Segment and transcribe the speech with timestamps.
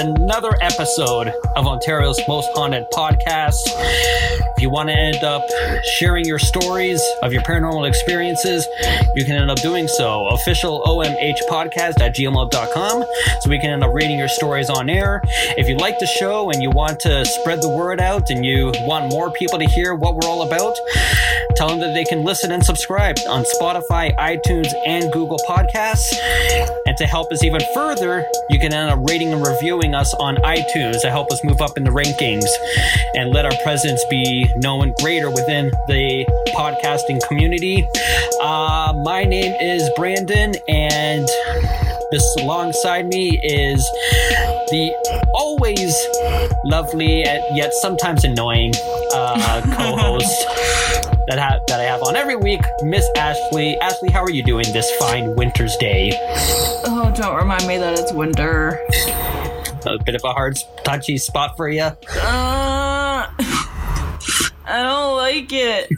[0.00, 3.60] Another episode of Ontario's Most Haunted Podcast.
[4.56, 5.42] If you want to end up
[5.98, 8.66] sharing your stories of your paranormal experiences,
[9.14, 10.26] you can end up doing so.
[10.28, 13.04] Official OMH podcast at gmail.com
[13.40, 15.20] so we can end up reading your stories on air.
[15.58, 18.72] If you like the show and you want to spread the word out and you
[18.86, 20.78] want more people to hear what we're all about,
[21.60, 26.10] tell them that they can listen and subscribe on Spotify, iTunes, and Google Podcasts.
[26.86, 30.36] And to help us even further, you can end up rating and reviewing us on
[30.36, 32.46] iTunes to help us move up in the rankings
[33.14, 36.24] and let our presence be known greater within the
[36.56, 37.86] podcasting community.
[38.40, 41.28] Uh, my name is Brandon, and
[42.10, 43.82] this alongside me is
[44.70, 45.94] the always
[46.64, 48.72] lovely and yet sometimes annoying
[49.12, 50.99] uh, co-host
[51.30, 53.78] that ha- that I have on every week, Miss Ashley.
[53.78, 56.10] Ashley, how are you doing this fine winter's day?
[56.84, 58.80] Oh, don't remind me that it's winter.
[59.86, 61.82] A bit of a hard, touchy spot for you.
[61.82, 61.96] Uh,
[64.66, 65.88] I don't like it.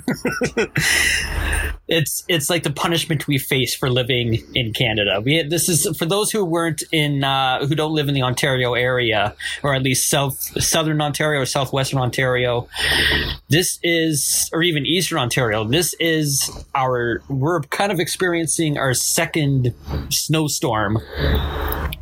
[1.93, 5.21] it's it's like the punishment we face for living in Canada.
[5.21, 8.73] We this is for those who weren't in uh, who don't live in the Ontario
[8.73, 12.67] area or at least south southern Ontario or southwestern Ontario.
[13.51, 15.65] This is or even eastern Ontario.
[15.65, 19.75] This is our we're kind of experiencing our second
[20.09, 20.97] snowstorm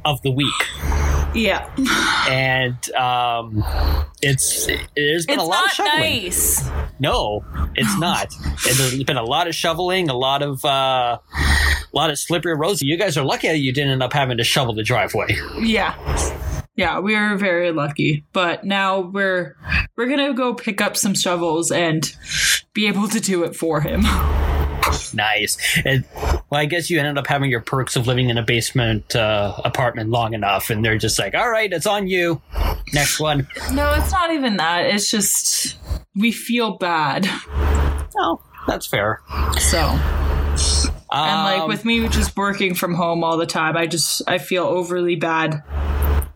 [0.04, 1.19] of the week.
[1.34, 1.68] Yeah.
[2.28, 3.62] And um,
[4.22, 6.00] it's there's been It's a lot of shoveling.
[6.24, 6.68] nice.
[6.98, 8.28] No, it's not.
[8.44, 12.54] And there's been a lot of shoveling, a lot of uh, a lot of slippery
[12.54, 12.82] roads.
[12.82, 15.36] You guys are lucky that you didn't end up having to shovel the driveway.
[15.60, 15.94] Yeah.
[16.76, 18.24] Yeah, we were very lucky.
[18.32, 19.56] But now we're
[19.96, 22.10] we're gonna go pick up some shovels and
[22.72, 24.02] be able to do it for him.
[25.14, 25.56] Nice.
[25.84, 29.14] And, well, I guess you ended up having your perks of living in a basement
[29.16, 32.40] uh, apartment long enough, and they're just like, "All right, it's on you."
[32.92, 33.48] Next one.
[33.72, 34.86] No, it's not even that.
[34.86, 35.76] It's just
[36.14, 37.26] we feel bad.
[38.16, 39.20] Oh, that's fair.
[39.58, 39.98] So
[41.12, 44.38] and like Um, with me just working from home all the time, I just I
[44.38, 45.62] feel overly bad.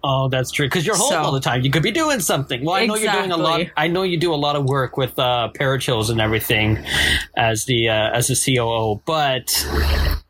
[0.07, 0.67] Oh, that's true.
[0.67, 1.63] Because you're home So- all the time.
[1.63, 2.63] You could be doing something.
[2.63, 3.63] Well, I know you're doing a lot.
[3.75, 6.79] I know you do a lot of work with uh, Parachills and everything
[7.39, 9.01] as the uh, as the COO.
[9.07, 9.49] But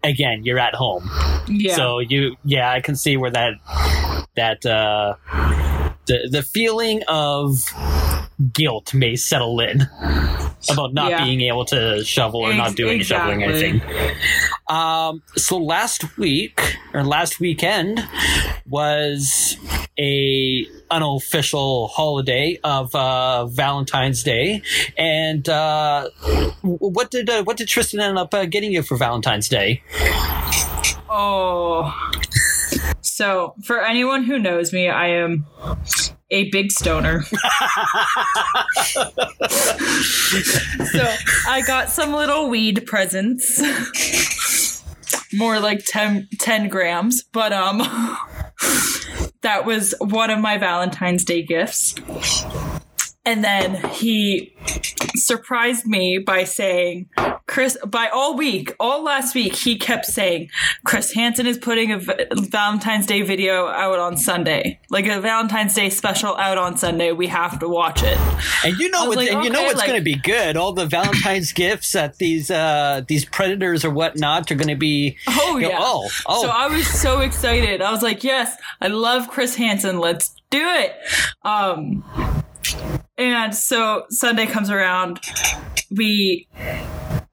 [0.05, 1.11] again, you're at home,
[1.49, 1.75] Yeah.
[1.75, 3.55] so you yeah, I can see where that
[4.37, 5.15] that uh,
[6.07, 7.59] the the feeling of
[8.53, 9.83] guilt may settle in
[10.71, 11.25] about not Yeah.
[11.25, 13.69] being able to shovel or not Ex- doing shoveling exactly.
[13.81, 14.17] anything.
[14.69, 16.61] Um, so last week
[16.95, 18.01] or last weekend
[18.67, 19.57] was
[19.99, 24.63] a unofficial holiday of uh, Valentine's Day,
[24.97, 26.09] and uh,
[26.63, 29.83] what did uh, what did Tristan end up uh, getting you for Valentine's Day?
[31.09, 31.93] Oh.
[33.03, 35.47] So, for anyone who knows me, I am
[36.31, 37.23] a big stoner.
[37.23, 37.35] so,
[41.49, 43.61] I got some little weed presents.
[45.33, 47.79] More like 10, 10 grams, but um
[49.43, 51.95] that was one of my Valentine's Day gifts.
[53.27, 54.53] And then he
[55.17, 57.09] surprised me by saying,
[57.47, 60.51] Chris, by all week, all last week, he kept saying,
[60.85, 64.79] Chris Hansen is putting a Valentine's Day video out on Sunday.
[64.91, 67.13] Like a Valentine's Day special out on Sunday.
[67.13, 68.19] We have to watch it.
[68.63, 70.57] And you know, what, like, and you know what's like- going to be good.
[70.57, 75.17] All the Valentine's gifts that these uh, these predators or whatnot are going to be.
[75.29, 75.79] Oh, you know, yeah.
[75.81, 76.43] oh, oh.
[76.43, 77.81] So I was so excited.
[77.81, 79.99] I was like, yes, I love Chris Hansen.
[79.99, 80.95] Let's do it.
[81.43, 82.05] Um,
[83.17, 85.21] and so Sunday comes around.
[85.91, 86.49] We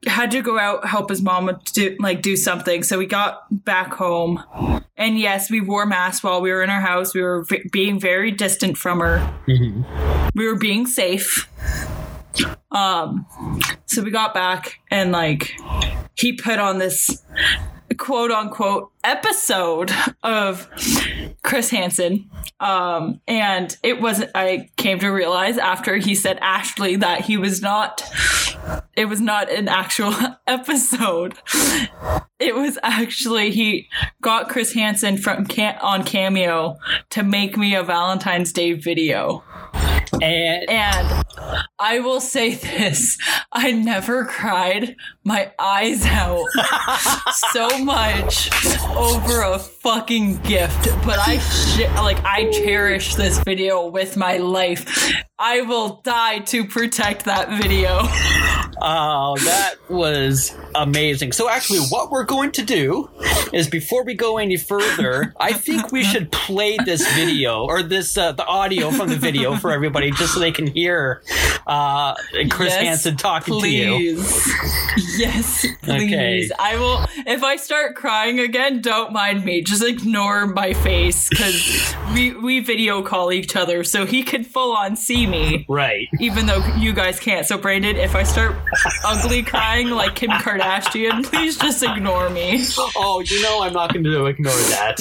[0.08, 2.84] had to go out help his mom do like do something.
[2.84, 4.44] So we got back home,
[4.98, 7.14] and yes, we wore masks while we were in our house.
[7.14, 9.34] We were v- being very distant from her.
[10.36, 11.48] We were being safe.
[12.72, 13.26] Um,
[13.86, 15.54] so we got back, and like
[16.16, 17.24] he put on this
[17.98, 19.92] quote unquote episode
[20.24, 20.68] of
[21.44, 22.30] Chris Hansen.
[22.60, 27.62] Um, and it wasn't, I came to realize after he said Ashley that he was
[27.62, 28.04] not,
[28.96, 30.14] it was not an actual
[30.48, 31.36] episode.
[32.40, 33.88] It was actually, he
[34.22, 35.46] got Chris Hansen from
[35.82, 36.78] on Cameo
[37.12, 39.44] to make me a Valentine's Day video.
[40.22, 41.24] And And
[41.80, 43.18] I will say this
[43.52, 46.46] I never cried my eyes out
[47.52, 48.50] so much
[48.96, 55.14] over a fucking gift, but I sh- like I cherish this video with my life.
[55.38, 58.02] I will die to protect that video.
[58.82, 61.32] Oh, that was amazing.
[61.34, 63.10] So actually, what we're going to do
[63.54, 68.18] is before we go any further, I think we should play this video or this
[68.18, 71.22] uh, the audio from the video for everybody, just so they can hear
[71.68, 72.16] uh,
[72.50, 74.16] Chris Yes, Hansen talking to you.
[74.16, 74.54] Please.
[75.18, 76.04] Yes, please.
[76.04, 76.50] Okay.
[76.60, 77.06] I will.
[77.28, 79.62] If I start crying again, don't mind me.
[79.62, 84.76] Just ignore my face because we we video call each other, so he can full
[84.76, 86.08] on see me, Right.
[86.20, 87.46] even though you guys can't.
[87.46, 88.56] So Brandon, if I start
[89.04, 92.66] ugly crying like Kim Kardashian, please just ignore me.
[92.96, 94.98] Oh, you know I'm not going to ignore that.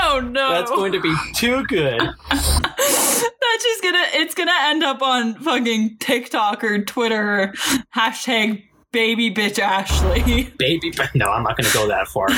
[0.00, 2.00] Oh no, That's going to be too good.
[2.30, 4.04] That's just gonna.
[4.12, 7.52] It's gonna end up on fucking TikTok or Twitter.
[7.94, 10.50] Hashtag baby bitch Ashley.
[10.58, 12.28] baby no i'm not going to go that far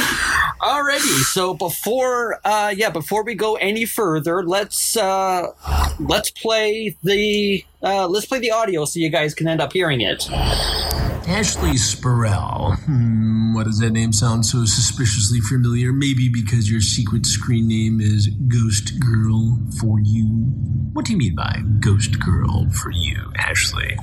[0.60, 5.46] alrighty so before uh yeah before we go any further let's uh
[6.00, 10.00] let's play the uh let's play the audio so you guys can end up hearing
[10.00, 10.28] it
[11.30, 12.74] Ashley Spurrell.
[12.86, 15.92] Hmm, why does that name sound so suspiciously familiar?
[15.92, 20.26] Maybe because your secret screen name is Ghost Girl for You.
[20.92, 23.96] What do you mean by Ghost Girl for You, Ashley?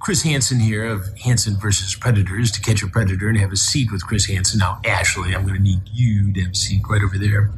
[0.00, 3.92] Chris Hansen here of Hansen versus Predators to catch a predator and have a seat
[3.92, 4.58] with Chris Hansen.
[4.58, 7.52] Now, Ashley, I'm going to need you to have a seat right over there.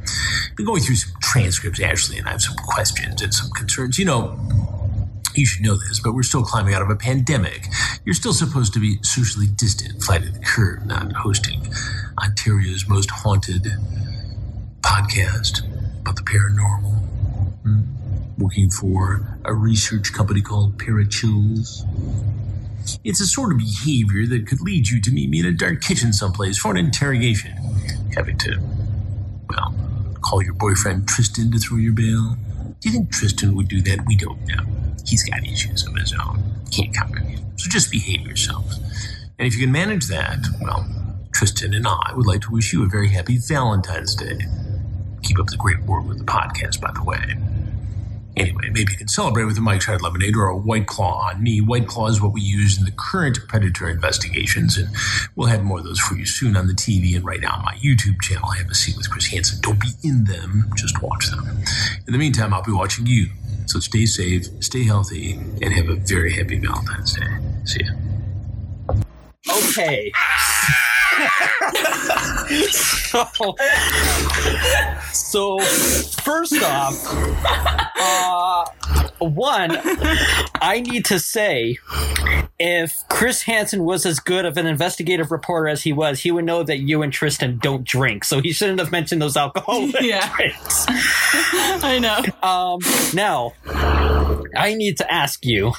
[0.55, 3.97] Been going through some transcripts, Ashley, and I have some questions and some concerns.
[3.97, 4.84] You know,
[5.37, 7.67] you should know this, but we're still climbing out of a pandemic.
[8.03, 11.67] You're still supposed to be socially distant, flight of the curve, not hosting
[12.21, 13.67] Ontario's most haunted
[14.81, 15.65] podcast
[15.99, 16.93] about the paranormal.
[17.63, 17.81] Hmm.
[18.37, 21.83] Working for a research company called Parachills.
[23.03, 25.81] It's a sort of behavior that could lead you to meet me in a dark
[25.81, 27.51] kitchen someplace for an interrogation.
[28.15, 28.59] Having to,
[29.49, 29.73] well,
[30.21, 32.37] call your boyfriend Tristan to throw your bail.
[32.79, 34.05] Do you think Tristan would do that?
[34.05, 34.74] We don't know.
[35.05, 36.43] He's got issues of his own.
[36.71, 37.37] Can't count you.
[37.57, 38.65] So just behave yourself.
[39.37, 40.87] And if you can manage that, well,
[41.33, 44.39] Tristan and I would like to wish you a very happy Valentine's Day.
[45.23, 47.35] Keep up the great work with the podcast, by the way.
[48.37, 51.41] Anyway, maybe you can celebrate with a Mike's Hard Lemonade or a White Claw on
[51.41, 51.61] me.
[51.61, 54.89] White Claw is what we use in the current Predator investigations, and
[55.35, 57.63] we'll have more of those for you soon on the TV and right now on
[57.63, 58.49] my YouTube channel.
[58.53, 59.61] I have a seat with Chris Hansen.
[59.61, 61.47] Don't be in them, just watch them.
[62.07, 63.27] In the meantime, I'll be watching you.
[63.65, 67.27] So stay safe, stay healthy, and have a very happy Valentine's Day.
[67.65, 67.93] See ya.
[69.49, 70.11] okay
[72.71, 73.25] so,
[75.11, 75.59] so
[76.21, 76.95] first off
[77.99, 78.65] uh
[79.19, 79.77] one
[80.61, 81.77] i need to say
[82.57, 86.45] if Chris Hansen was as good of an investigative reporter as he was, he would
[86.45, 90.33] know that you and Tristan don't drink, so he shouldn't have mentioned those alcoholic Yeah.
[90.37, 90.85] drinks.
[90.89, 92.23] I know.
[92.47, 92.79] Um,
[93.13, 93.51] now,
[94.55, 95.73] I need to ask you,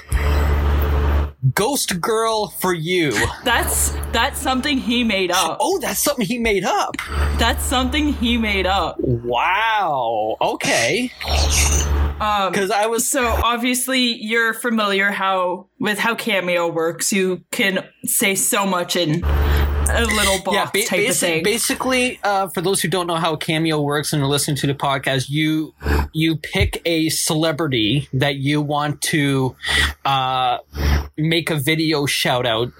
[1.54, 3.12] Ghost Girl for you.
[3.44, 5.58] That's that's something he made up.
[5.60, 6.96] Oh, that's something he made up.
[7.38, 8.96] That's something he made up.
[9.00, 10.36] Wow.
[10.40, 11.12] Okay.
[12.20, 17.12] Um, Because I was so obviously you're familiar how with how Cameo works.
[17.12, 19.22] You can say so much in
[19.88, 21.44] a little box yeah, ba- type of thing.
[21.44, 24.74] basically, uh, for those who don't know how Cameo works and are listening to the
[24.74, 25.74] podcast, you
[26.12, 29.56] you pick a celebrity that you want to
[30.04, 30.58] uh,
[31.16, 32.72] make a video shout out.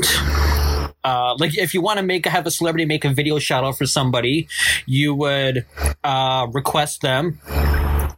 [1.05, 3.79] Uh, like if you want to make have a celebrity make a video shout out
[3.79, 4.49] for somebody,
[4.87, 5.65] you would
[6.03, 7.39] uh, request them.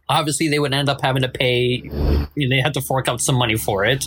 [0.09, 1.83] Obviously, they would end up having to pay.
[2.35, 4.07] You know, they had to fork out some money for it,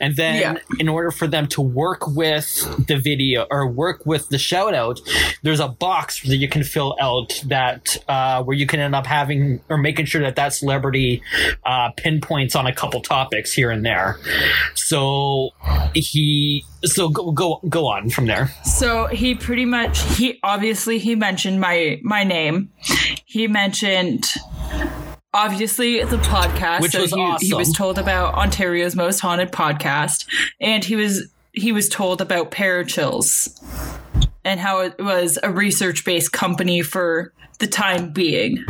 [0.00, 0.54] and then Yeah.
[0.78, 2.46] in order for them to work with
[2.86, 5.00] the video or work with the shout out,
[5.42, 9.06] there's a box that you can fill out that uh, where you can end up
[9.06, 11.22] having or making sure that that celebrity
[11.66, 14.18] uh, pinpoints on a couple topics here and there.
[14.74, 15.50] So
[15.94, 18.48] he so go go go on from there.
[18.64, 22.70] So he pretty much he obviously he mentioned my my name.
[23.24, 24.24] He mentioned
[25.34, 30.26] obviously the podcast, Which so was he, he was told about Ontario's most haunted podcast,
[30.60, 33.48] and he was he was told about Parachills
[34.44, 38.64] and how it was a research based company for the time being.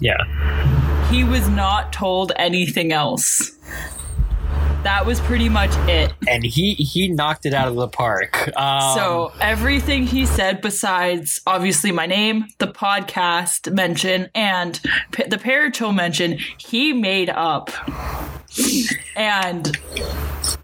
[0.00, 1.08] Yeah.
[1.10, 3.52] He was not told anything else.
[4.96, 6.14] That was pretty much it.
[6.26, 8.48] and he he knocked it out of the park.
[8.56, 14.80] Um, So everything he said, besides obviously my name, the podcast mention, and
[15.12, 17.70] p- the Parachill mention, he made up.
[19.16, 19.76] and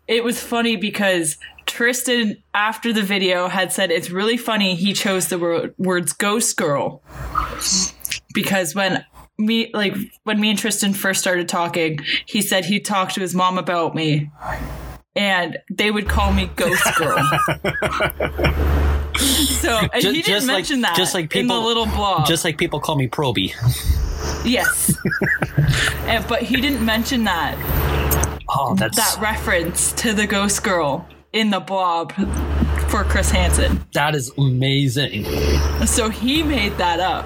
[0.08, 1.36] it was funny because
[1.66, 6.56] Tristan, after the video, had said it's really funny he chose the wor- words "ghost
[6.56, 7.02] girl"
[8.32, 9.04] because when
[9.46, 9.94] me like
[10.24, 13.94] when me and Tristan first started talking, he said he talked to his mom about
[13.94, 14.30] me
[15.14, 17.18] and they would call me Ghost Girl.
[19.14, 21.86] So and Ju- he didn't just like- mention that just like people, in the little
[21.86, 22.26] blog.
[22.26, 23.52] Just like people call me Proby.
[24.44, 24.92] yes.
[26.08, 27.54] and, but he didn't mention that
[28.48, 32.12] Oh, that's that reference to the ghost girl in the blob
[32.88, 33.84] for Chris Hansen.
[33.92, 35.24] that is amazing.
[35.86, 37.24] So he made that up.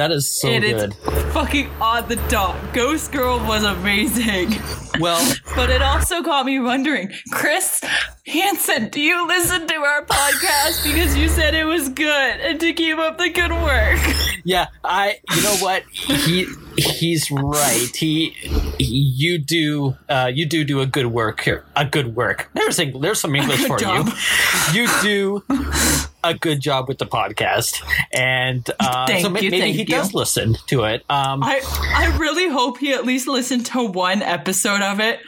[0.00, 0.96] That is so and good.
[0.96, 2.56] it's fucking on the dot.
[2.72, 4.50] Ghost Girl was amazing.
[4.98, 5.20] Well,
[5.54, 7.82] But it also got me wondering, Chris
[8.26, 12.06] Hansen, do you listen to our podcast because you said it was good
[12.40, 13.98] and to keep up the good work?
[14.44, 15.20] yeah, I.
[15.34, 15.84] You know what?
[15.90, 16.46] He
[16.76, 17.88] he's right.
[17.94, 18.30] He,
[18.78, 21.64] he you do uh, you do do a good work here.
[21.76, 22.50] A good work.
[22.54, 24.08] There's a, there's some English for job.
[24.74, 24.82] you.
[24.82, 25.42] You do
[26.22, 29.84] a good job with the podcast, and uh, so ma- you, maybe he you.
[29.86, 31.04] does listen to it.
[31.08, 31.60] Um, I
[31.96, 35.20] I really hope he at least listened to one episode of it.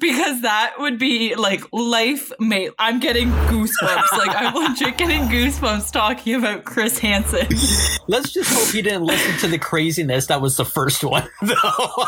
[0.00, 2.72] Because that would be like life mate.
[2.78, 4.12] I'm getting goosebumps.
[4.12, 7.46] like I'm legit getting goosebumps talking about Chris Hansen.
[8.08, 12.04] let's just hope he didn't listen to the craziness that was the first one, though.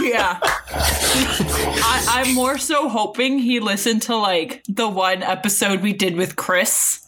[0.00, 0.38] Yeah.
[0.42, 6.36] I, I'm more so hoping he listened to like the one episode we did with
[6.36, 7.06] Chris.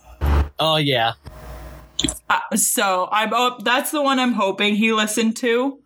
[0.58, 1.12] oh yeah,
[2.28, 5.78] Uh, so I'm oh, that's the one I'm hoping he listened to.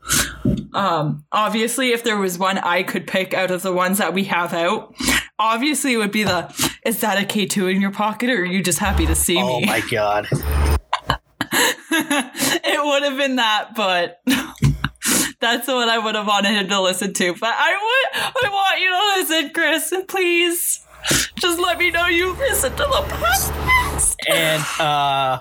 [0.76, 4.24] Um, obviously, if there was one I could pick out of the ones that we
[4.24, 4.94] have out,
[5.38, 6.52] obviously it would be the
[6.84, 9.46] is that a K2 in your pocket or are you just happy to see oh
[9.46, 9.64] me?
[9.64, 10.28] Oh my god.
[11.90, 14.20] it would have been that, but
[15.40, 17.32] that's what I would have wanted him to listen to.
[17.32, 19.92] But I would, I want you to listen, Chris.
[19.92, 20.84] And please,
[21.36, 24.16] just let me know you listen to the podcast.
[24.28, 25.38] and uh,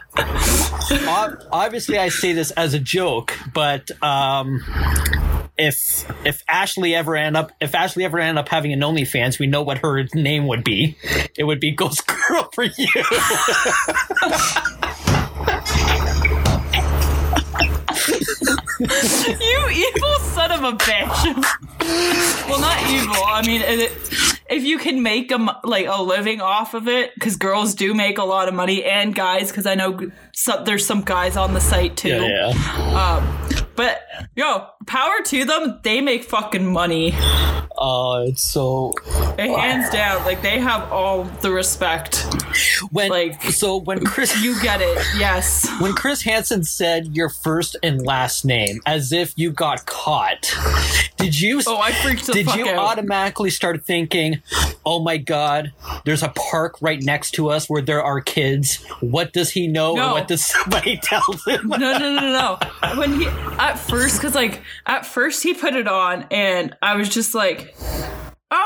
[1.51, 4.63] obviously I say this as a joke, but um,
[5.57, 9.47] if if Ashley ever end up if Ashley ever end up having an OnlyFans, we
[9.47, 10.97] know what her name would be.
[11.37, 12.87] It would be Ghost Girl for you.
[18.79, 22.47] You evil son of a bitch.
[22.47, 23.15] well, not evil.
[23.25, 27.35] I mean, it, if you can make a like a living off of it, because
[27.35, 31.01] girls do make a lot of money, and guys, because I know some, there's some
[31.01, 32.09] guys on the site too.
[32.09, 32.49] yeah.
[32.95, 34.01] Um, but
[34.35, 35.79] yo, power to them.
[35.83, 37.13] They make fucking money,
[37.77, 38.93] Oh, it's so
[39.37, 40.23] hands down.
[40.23, 42.25] Like they have all the respect.
[42.91, 44.97] when Like- so when Chris You get it.
[45.17, 45.67] Yes.
[45.81, 50.55] when Chris Hansen said your first and last name as if you got caught.
[51.17, 52.77] Did you Oh, I freaked the Did fuck you out.
[52.77, 54.41] automatically start thinking,
[54.85, 55.73] "Oh my god,
[56.05, 58.77] there's a park right next to us where there are kids.
[59.01, 59.95] What does he know?
[59.95, 60.13] No.
[60.13, 62.95] What does somebody tell him?" no, no, no, no, no.
[62.99, 63.27] When he
[63.65, 67.75] at first, because like at first he put it on, and I was just like,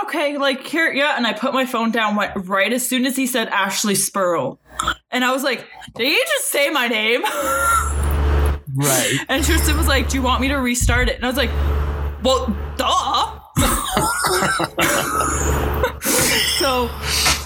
[0.04, 1.16] okay, like here, yeah.
[1.16, 4.60] And I put my phone down right, right as soon as he said Ashley Spurrell,
[5.10, 5.66] and I was like,
[5.96, 7.24] did he just say my name?
[8.76, 9.20] right.
[9.30, 11.16] And Tristan was like, do you want me to restart it?
[11.16, 11.52] And I was like,
[12.22, 13.40] well, duh.
[16.60, 16.88] so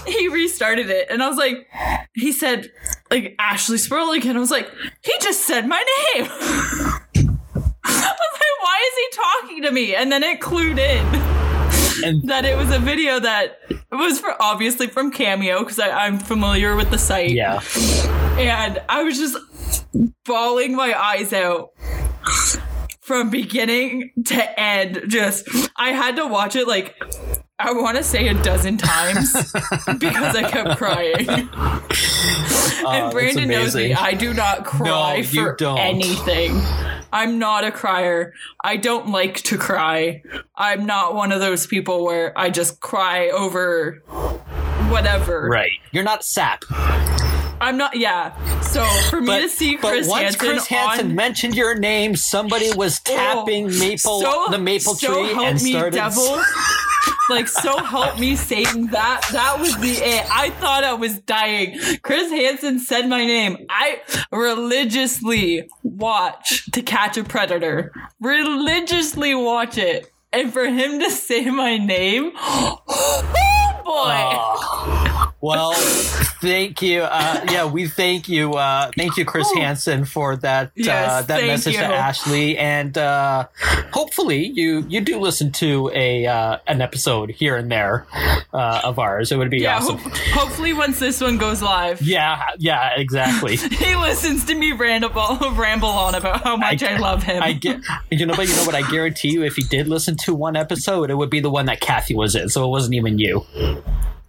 [0.06, 1.68] he restarted it, and I was like,
[2.14, 2.72] he said,
[3.12, 4.36] like Ashley Spurrell again.
[4.36, 4.68] I was like,
[5.02, 5.84] he just said my
[6.14, 6.28] name.
[7.86, 9.94] I was like, why is he talking to me?
[9.94, 11.04] And then it clued in
[12.04, 13.60] And that it was a video that
[13.92, 17.30] was for obviously from Cameo because I'm familiar with the site.
[17.30, 17.60] yeah,
[18.36, 19.36] And I was just
[20.24, 21.70] bawling my eyes out
[23.00, 25.02] from beginning to end.
[25.08, 26.96] Just, I had to watch it like,
[27.58, 29.32] I want to say a dozen times
[29.98, 31.26] because I kept crying.
[32.86, 33.94] Oh, and Brandon knows me.
[33.94, 36.60] I do not cry No, for anything.
[37.14, 38.34] I'm not a crier.
[38.64, 40.24] I don't like to cry.
[40.56, 44.02] I'm not one of those people where I just cry over
[44.90, 45.48] whatever.
[45.48, 45.70] right.
[45.92, 46.64] You're not sap.
[47.64, 47.96] I'm not.
[47.96, 48.34] Yeah.
[48.60, 51.74] So for me But, to see but Chris once Hansen Chris Hansen on mentioned your
[51.74, 55.96] name, somebody was oh, tapping maple so- the maple so tree help and me, started.
[55.96, 56.42] devil.
[57.30, 58.88] like so help me Satan.
[58.88, 60.26] That that was the it.
[60.30, 61.78] I thought I was dying.
[62.02, 63.64] Chris Hansen said my name.
[63.70, 67.92] I religiously watch To Catch a Predator.
[68.20, 70.10] Religiously watch it.
[70.32, 72.82] And for him to say my name, oh
[73.84, 73.84] boy.
[73.86, 75.13] Oh.
[75.44, 75.72] Well,
[76.40, 77.02] thank you.
[77.02, 78.54] Uh, yeah, we thank you.
[78.54, 81.80] Uh, thank you, Chris Hansen, for that uh, that message you.
[81.80, 83.48] to Ashley, and uh,
[83.92, 88.06] hopefully you you do listen to a uh, an episode here and there
[88.54, 89.32] uh, of ours.
[89.32, 89.98] It would be yeah, awesome.
[89.98, 92.00] ho- hopefully once this one goes live.
[92.00, 93.56] Yeah, yeah, exactly.
[93.84, 95.10] He listens to me ramble,
[95.52, 97.42] ramble on about how much I, love him.
[97.42, 98.74] I get you know, but you know what?
[98.74, 101.66] I guarantee you, if he did listen to one episode, it would be the one
[101.66, 102.48] that Kathy was in.
[102.48, 103.44] So it wasn't even you.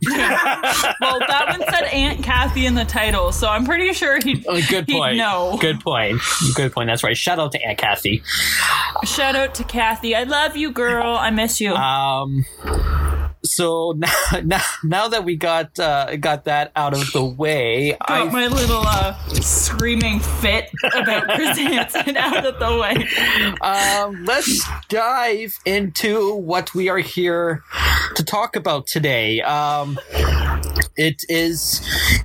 [0.10, 4.60] Well, that one said Aunt Kathy in the title, so I'm pretty sure he'd, Oh,
[4.70, 5.18] good he'd point.
[5.18, 5.58] know.
[5.60, 6.20] Good point.
[6.56, 6.88] Good point.
[6.88, 7.16] That's right.
[7.18, 8.24] Shout out to Aunt Kathy.
[9.04, 10.16] Shout out to Kathy.
[10.16, 11.16] I love you, girl.
[11.16, 11.74] I miss you.
[11.74, 12.46] Um.
[13.46, 14.10] So now,
[14.44, 18.26] now, now that we got uh, got that out of the way, I.
[18.26, 23.58] Got I my little uh, screaming fit about Chris Hansen out of the way.
[23.62, 27.64] um, let's dive into what we are here
[28.16, 29.42] to talk about today.
[29.42, 29.98] Um,
[30.98, 31.82] it is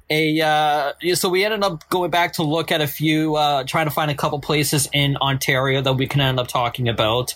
[0.09, 3.87] a uh, so we ended up going back to look at a few, uh, trying
[3.87, 7.35] to find a couple places in Ontario that we can end up talking about,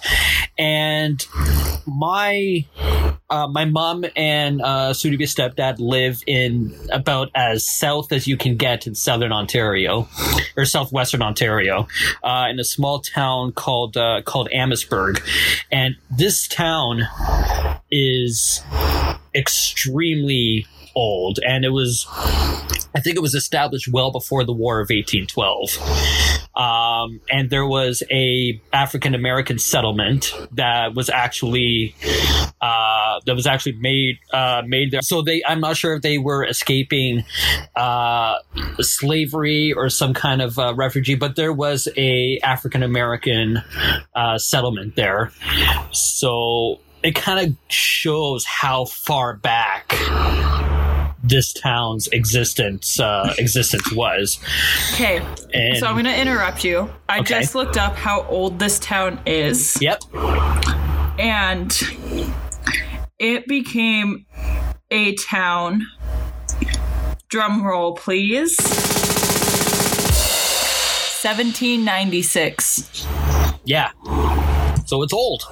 [0.59, 1.27] and
[1.87, 2.65] my
[3.31, 8.57] uh, my mom and uh, soon stepdad live in about as south as you can
[8.57, 10.09] get in southern Ontario
[10.57, 11.89] or southwestern Ontario,
[12.23, 15.21] uh, in a small town called uh, called Amherstburg,
[15.73, 17.03] and this town
[17.91, 18.63] is
[19.35, 22.07] extremely old, and it was
[22.95, 26.45] I think it was established well before the War of 1812.
[26.55, 31.97] Um, and there was a African American settlement that was actually
[32.61, 35.03] uh, that was actually made uh, made there.
[35.03, 37.25] So they, I'm not sure if they were escaping
[37.75, 38.37] uh,
[38.79, 43.61] slavery or some kind of uh, refugee, but there was a African American
[44.15, 45.33] uh, settlement there.
[45.91, 49.74] So it kind of shows how far back
[51.27, 54.39] this town's existence uh, existence was.
[54.93, 55.21] Okay,
[55.53, 56.91] And so I'm going to interrupt you.
[57.09, 57.41] I Okay.
[57.41, 60.03] just looked up how old this town is, yep,
[61.19, 61.73] and
[63.19, 64.27] it became
[64.91, 65.83] a town.
[67.29, 68.57] Drum roll, please.
[71.25, 73.07] 1796.
[73.65, 73.91] yeah.
[74.87, 75.43] So it's old.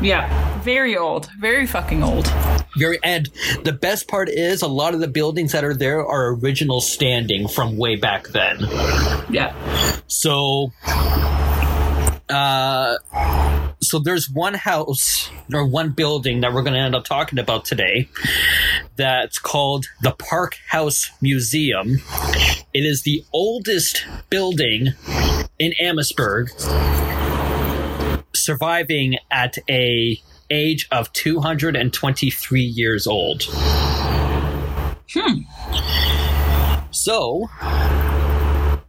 [0.00, 1.28] Yeah, very old.
[1.38, 2.26] Very fucking old.
[2.76, 3.28] Very and
[3.64, 7.48] the best part is a lot of the buildings that are there are original standing
[7.48, 8.58] from way back then.
[9.30, 9.54] Yeah.
[10.06, 10.72] So
[12.28, 12.96] uh
[13.82, 17.64] so there's one house or one building that we're going to end up talking about
[17.64, 18.08] today
[18.96, 21.96] that's called the Park House Museum.
[22.72, 24.88] It is the oldest building
[25.58, 26.50] in Amherstburg
[28.34, 30.20] surviving at a
[30.50, 33.44] age of 223 years old.
[35.12, 35.40] Hmm.
[36.90, 37.48] So,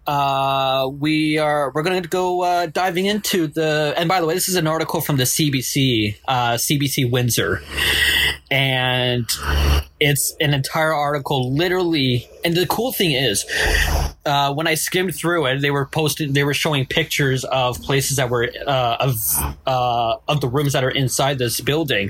[0.07, 3.93] uh, we are we're going to go uh, diving into the.
[3.95, 7.61] And by the way, this is an article from the CBC, uh, CBC Windsor,
[8.49, 9.29] and
[10.03, 12.27] it's an entire article, literally.
[12.43, 13.45] And the cool thing is,
[14.25, 16.33] uh, when I skimmed through it, they were posted.
[16.33, 19.15] They were showing pictures of places that were uh, of
[19.67, 22.09] uh, of the rooms that are inside this building,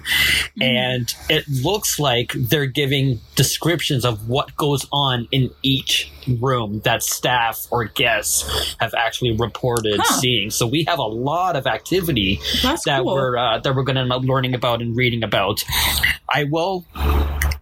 [0.61, 7.03] and it looks like they're giving descriptions of what goes on in each room that
[7.03, 10.19] staff or guests have actually reported Huh.
[10.21, 10.49] seeing.
[10.49, 13.13] So we have a lot of activity That's that cool.
[13.15, 15.63] we're uh, that we're going to end up learning about and reading about.
[16.33, 16.85] I will.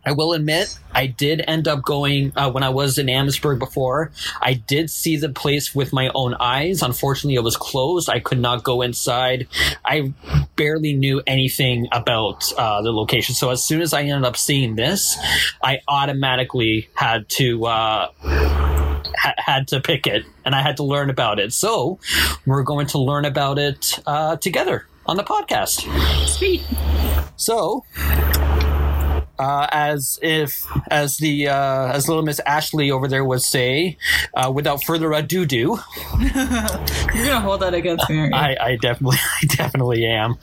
[0.09, 4.11] I will admit, I did end up going uh, when I was in Amherstburg before.
[4.41, 6.81] I did see the place with my own eyes.
[6.81, 8.09] Unfortunately, it was closed.
[8.09, 9.47] I could not go inside.
[9.85, 10.11] I
[10.55, 13.35] barely knew anything about uh, the location.
[13.35, 15.15] So as soon as I ended up seeing this,
[15.61, 21.11] I automatically had to uh, ha- had to pick it, and I had to learn
[21.11, 21.53] about it.
[21.53, 21.99] So
[22.47, 25.85] we're going to learn about it uh, together on the podcast.
[26.25, 26.63] Sweet.
[27.35, 27.85] So,
[29.39, 33.97] uh, as if as the uh, as little Miss Ashley over there would say,
[34.35, 35.57] uh, without further ado, do
[36.19, 38.31] You're gonna hold that against me?
[38.31, 40.37] I, I definitely I definitely am.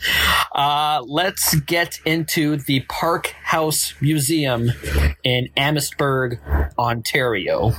[0.53, 4.71] Uh, let's get into the Park House Museum
[5.23, 6.39] in Amherstburg,
[6.77, 7.73] Ontario.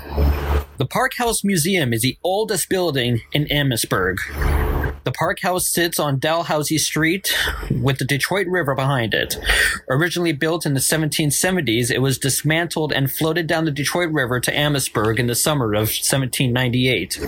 [0.79, 4.21] The Park House Museum is the oldest building in Amherstburg.
[5.05, 7.35] The Park House sits on Dalhousie Street
[7.71, 9.39] with the Detroit River behind it.
[9.89, 14.55] Originally built in the 1770s, it was dismantled and floated down the Detroit River to
[14.55, 17.21] Amherstburg in the summer of 1798.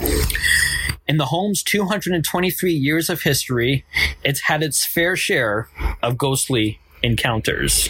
[1.08, 3.84] In the home's 223 years of history,
[4.22, 5.68] it's had its fair share
[6.02, 7.88] of ghostly encounters.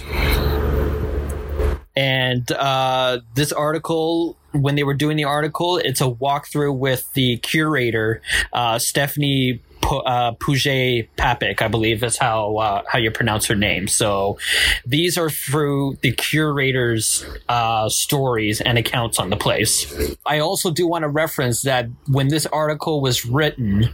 [1.97, 7.39] And uh, this article, when they were doing the article, it's a walkthrough with the
[7.39, 13.89] curator, uh, Stephanie uh, Pouget-Papak, I believe is how uh, how you pronounce her name.
[13.89, 14.39] So
[14.87, 19.93] these are through the curator's uh, stories and accounts on the place.
[20.27, 23.89] I also do want to reference that when this article was written,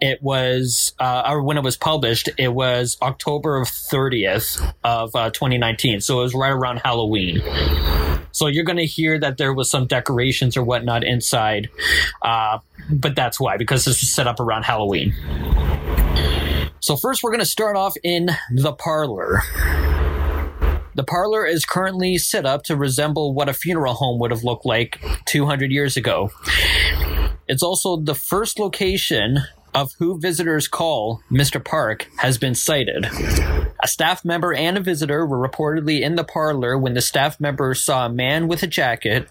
[0.00, 5.30] it was uh, or when it was published, it was October of 30th of uh,
[5.30, 6.00] 2019.
[6.00, 7.42] So it was right around Halloween.
[8.32, 11.70] So you're going to hear that there was some decorations or whatnot inside,
[12.90, 15.13] but that's why because this was set up around Halloween.
[16.80, 19.42] So first, we're going to start off in the parlor.
[20.94, 24.64] The parlor is currently set up to resemble what a funeral home would have looked
[24.64, 26.30] like 200 years ago.
[27.48, 29.38] It's also the first location
[29.74, 31.62] of who visitors call Mr.
[31.62, 33.06] Park has been cited.
[33.82, 37.74] A staff member and a visitor were reportedly in the parlor when the staff member
[37.74, 39.28] saw a man with a jacket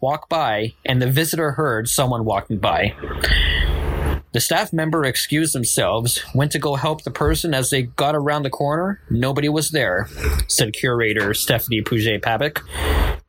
[0.00, 2.94] walk by and the visitor heard someone walking by.
[4.34, 8.42] The staff member excused themselves, went to go help the person as they got around
[8.42, 9.00] the corner.
[9.08, 10.08] Nobody was there,
[10.48, 12.60] said curator Stephanie Pouget-Papak.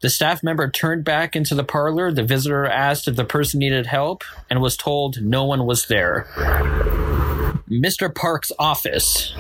[0.02, 2.12] The staff member turned back into the parlor.
[2.12, 6.26] The visitor asked if the person needed help and was told no one was there.
[7.70, 8.14] Mr.
[8.14, 9.32] Park's office.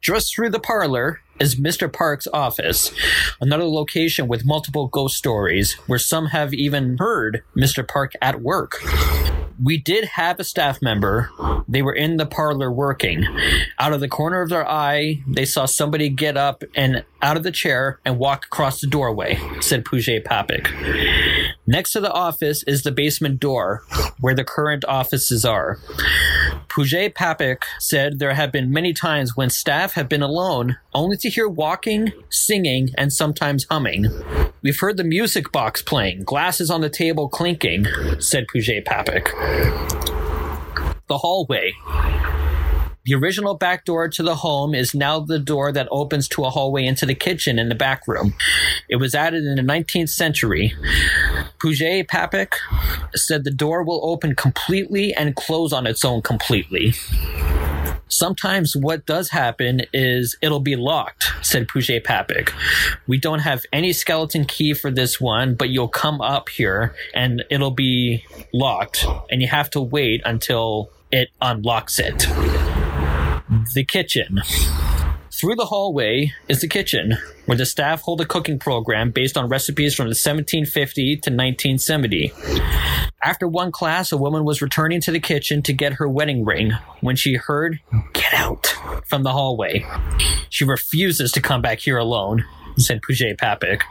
[0.00, 1.92] Just through the parlor is Mr.
[1.92, 2.90] Park's office,
[3.38, 7.86] another location with multiple ghost stories, where some have even heard Mr.
[7.86, 8.82] Park at work.
[9.62, 11.30] We did have a staff member.
[11.66, 13.26] They were in the parlor working.
[13.78, 17.42] Out of the corner of their eye, they saw somebody get up and out of
[17.42, 21.37] the chair and walk across the doorway, said Pouget-Papak.
[21.70, 23.84] Next to the office is the basement door,
[24.20, 25.78] where the current offices are.
[26.70, 31.46] Pouget-Papak said there have been many times when staff have been alone, only to hear
[31.46, 34.06] walking, singing, and sometimes humming.
[34.62, 37.84] We've heard the music box playing, glasses on the table clinking,
[38.18, 39.26] said Pouget-Papak.
[41.06, 41.74] The hallway.
[43.08, 46.50] The original back door to the home is now the door that opens to a
[46.50, 48.34] hallway into the kitchen in the back room.
[48.86, 50.74] It was added in the 19th century.
[51.58, 52.52] Pouget-Papak
[53.16, 56.92] said the door will open completely and close on its own completely.
[58.08, 62.52] Sometimes what does happen is it'll be locked, said Pouget-Papak.
[63.06, 67.42] We don't have any skeleton key for this one, but you'll come up here and
[67.48, 72.28] it'll be locked, and you have to wait until it unlocks it.
[73.74, 74.40] The kitchen.
[75.30, 79.48] Through the hallway is the kitchen, where the staff hold a cooking program based on
[79.48, 82.32] recipes from the 1750 to 1970.
[83.22, 86.72] After one class, a woman was returning to the kitchen to get her wedding ring
[87.00, 87.80] when she heard,
[88.14, 88.66] Get out,
[89.06, 89.84] from the hallway.
[90.48, 92.44] She refuses to come back here alone,
[92.78, 93.82] said Pouget-Papak.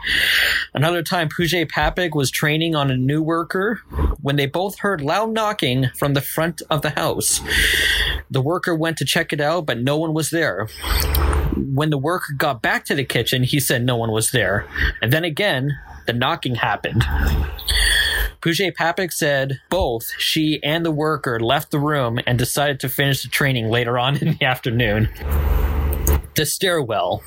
[0.74, 3.80] Another time, Pouget-Papak was training on a new worker
[4.20, 7.40] when they both heard loud knocking from the front of the house.
[8.30, 10.68] The worker went to check it out, but no one was there.
[11.56, 14.66] When the worker got back to the kitchen, he said no one was there.
[15.02, 17.04] And then again, the knocking happened.
[18.40, 23.28] Pouget-Papak said both she and the worker left the room and decided to finish the
[23.28, 25.08] training later on in the afternoon.
[26.38, 27.24] The stairwell.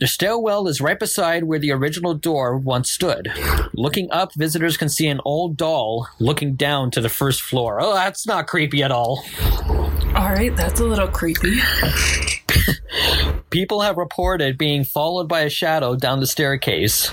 [0.00, 3.30] The stairwell is right beside where the original door once stood.
[3.74, 7.78] Looking up, visitors can see an old doll looking down to the first floor.
[7.78, 9.22] Oh, that's not creepy at all.
[10.14, 11.60] All right, that's a little creepy.
[13.50, 17.10] People have reported being followed by a shadow down the staircase.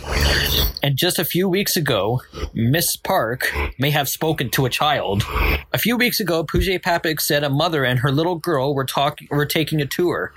[0.84, 2.22] And just a few weeks ago,
[2.54, 5.24] Miss Park may have spoken to a child.
[5.74, 9.46] A few weeks ago, Pouget-Papak said a mother and her little girl were talking were
[9.46, 10.34] taking a tour.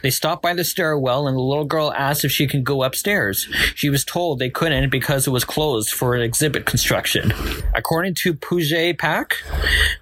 [0.00, 3.46] They stopped by the stairwell and the little girl asked if she can go upstairs.
[3.74, 7.32] She was told they couldn't because it was closed for an exhibit construction.
[7.74, 9.36] According to Puget Pak,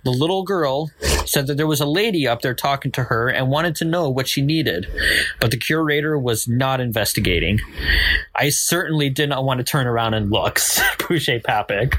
[0.04, 0.90] the little girl
[1.26, 4.08] said that there was a lady up there talking to her and wanted to know
[4.08, 4.86] what she needed,
[5.40, 7.60] but the curator was not investigating.
[8.34, 10.60] I certainly did not want to turn around and look,
[10.98, 11.96] Pouget-Papak.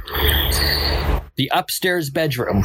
[1.36, 2.64] The upstairs bedroom.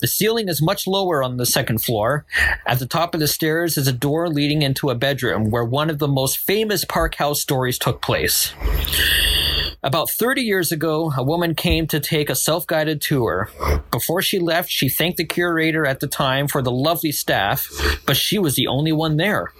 [0.00, 2.26] The ceiling is much lower on the second floor.
[2.66, 5.90] At the top of the stairs is a door leading into a bedroom where one
[5.90, 8.52] of the most famous Park House stories took place.
[9.84, 13.50] About 30 years ago, a woman came to take a self guided tour.
[13.90, 17.68] Before she left, she thanked the curator at the time for the lovely staff,
[18.06, 19.52] but she was the only one there.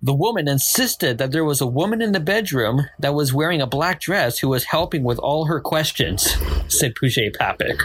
[0.00, 3.66] The woman insisted that there was a woman in the bedroom that was wearing a
[3.66, 6.36] black dress who was helping with all her questions,
[6.68, 7.82] said Pouget-Papak.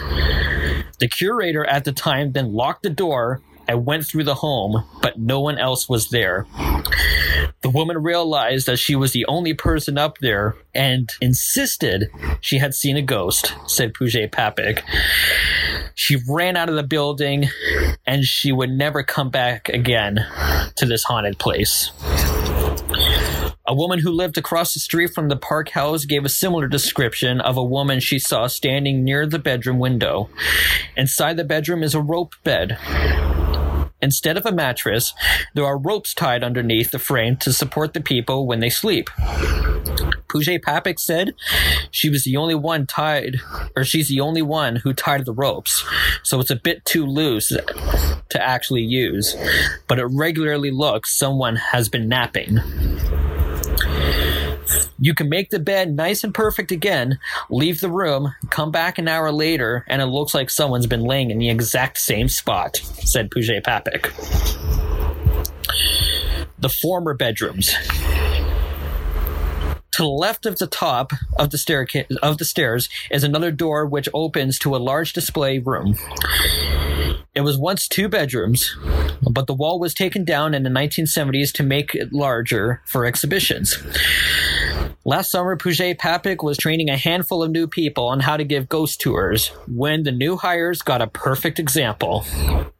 [0.99, 5.17] The curator at the time then locked the door and went through the home, but
[5.17, 6.45] no one else was there.
[7.61, 12.73] The woman realized that she was the only person up there and insisted she had
[12.73, 14.81] seen a ghost, said Pouget-Papak.
[15.93, 17.49] She ran out of the building
[18.07, 20.25] and she would never come back again
[20.77, 21.91] to this haunted place.
[23.67, 27.41] A woman who lived across the street from the park house gave a similar description
[27.41, 30.29] of a woman she saw standing near the bedroom window.
[30.95, 32.77] Inside the bedroom is a rope bed.
[34.01, 35.13] Instead of a mattress,
[35.53, 39.09] there are ropes tied underneath the frame to support the people when they sleep.
[40.29, 41.33] Pouget-Papak said
[41.91, 43.37] she was the only one tied,
[43.75, 45.83] or she's the only one who tied the ropes,
[46.23, 47.49] so it's a bit too loose
[48.29, 49.35] to actually use,
[49.87, 52.59] but it regularly looks someone has been napping.
[55.01, 59.07] You can make the bed nice and perfect again, leave the room, come back an
[59.07, 63.31] hour later, and it looks like someone's been laying in the exact same spot, said
[63.31, 64.11] Pouget-Papak.
[66.59, 67.73] The former bedrooms.
[69.93, 74.09] To the left of the top of the of the stairs is another door which
[74.13, 75.95] opens to a large display room.
[77.35, 78.75] It was once two bedrooms,
[79.21, 83.77] but the wall was taken down in the 1970s to make it larger for exhibitions.
[85.05, 88.99] Last summer, Pouget-Papak was training a handful of new people on how to give ghost
[88.99, 92.25] tours when the new hires got a perfect example.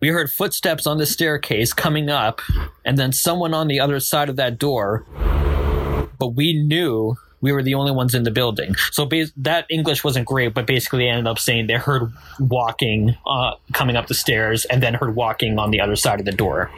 [0.01, 2.41] We heard footsteps on the staircase coming up,
[2.83, 5.05] and then someone on the other side of that door,
[6.19, 8.75] but we knew we were the only ones in the building.
[8.91, 13.15] So bas- that English wasn't great, but basically they ended up saying they heard walking
[13.25, 16.33] uh, coming up the stairs and then heard walking on the other side of the
[16.33, 16.69] door.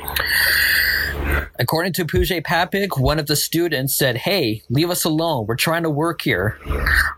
[1.60, 5.46] According to Pouget-Papak, one of the students said, Hey, leave us alone.
[5.48, 6.58] We're trying to work here.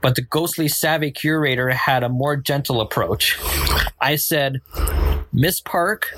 [0.01, 3.39] But the ghostly savvy curator had a more gentle approach.
[4.01, 4.61] I said,
[5.31, 6.13] Miss Park,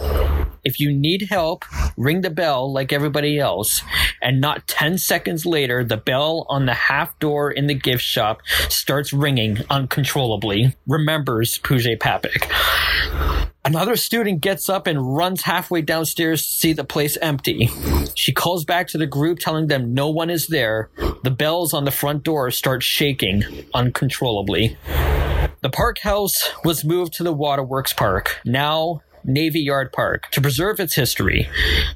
[0.64, 1.64] if you need help,
[1.96, 3.82] ring the bell like everybody else.
[4.22, 8.42] And not 10 seconds later, the bell on the half door in the gift shop
[8.70, 10.76] starts ringing uncontrollably.
[10.88, 13.45] Remembers Pouget-Papak.
[13.66, 17.68] Another student gets up and runs halfway downstairs to see the place empty.
[18.14, 20.92] She calls back to the group telling them no one is there.
[21.24, 24.78] The bells on the front door start shaking uncontrollably.
[25.62, 30.80] The park house was moved to the Waterworks Park, now Navy Yard Park, to preserve
[30.80, 31.50] its history.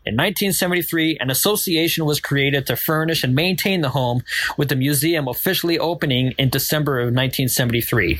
[0.07, 4.23] In 1973, an association was created to furnish and maintain the home,
[4.57, 8.19] with the museum officially opening in December of 1973.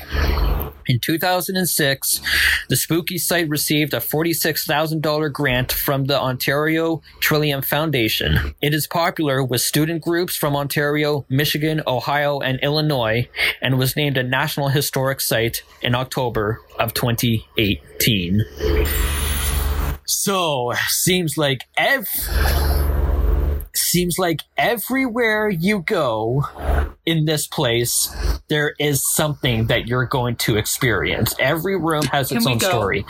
[0.90, 2.20] In 2006,
[2.68, 8.56] the spooky site received a $46,000 grant from the Ontario Trillium Foundation.
[8.60, 13.28] It is popular with student groups from Ontario, Michigan, Ohio, and Illinois,
[13.62, 18.42] and was named a National Historic Site in October of 2018.
[20.06, 22.08] So, seems like ev
[23.74, 26.44] seems like everywhere you go
[27.06, 28.14] in this place,
[28.48, 31.34] there is something that you're going to experience.
[31.38, 32.68] Every room has its own go?
[32.68, 33.04] story.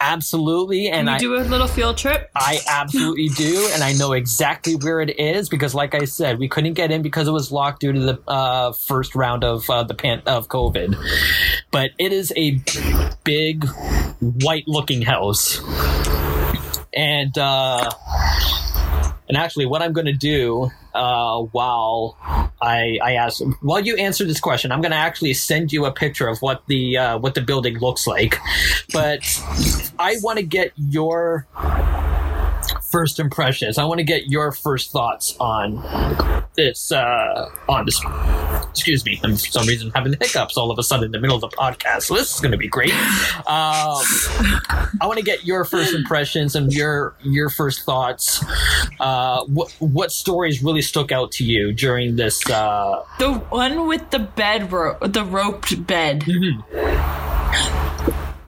[0.00, 0.88] Absolutely.
[0.88, 2.30] And I, do a little field trip?
[2.34, 6.48] I absolutely do, and I know exactly where it is because, like I said, we
[6.48, 9.84] couldn't get in because it was locked due to the uh, first round of uh,
[9.84, 10.96] the pan- of COVID.
[11.70, 12.60] But it is a
[13.24, 13.68] big,
[14.20, 15.60] white-looking house,
[16.94, 17.90] and uh,
[19.28, 22.16] and actually, what I'm going to do uh, while
[22.60, 25.92] I I ask while you answer this question, I'm going to actually send you a
[25.92, 28.38] picture of what the uh, what the building looks like.
[28.92, 29.20] But
[29.98, 31.46] I want to get your
[32.98, 33.78] first impressions.
[33.78, 35.76] I want to get your first thoughts on
[36.56, 36.90] this.
[36.90, 38.00] Uh, on this.
[38.70, 39.20] Excuse me.
[39.22, 41.56] I'm for some reason having hiccups all of a sudden in the middle of the
[41.56, 42.02] podcast.
[42.02, 42.92] So this is going to be great.
[43.46, 44.02] Um,
[45.00, 48.44] I want to get your first impressions and your your first thoughts.
[48.98, 52.44] Uh, what what stories really stuck out to you during this?
[52.50, 56.24] Uh, The one with the bed ro- the roped bed.